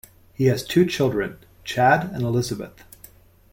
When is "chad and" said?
1.63-2.23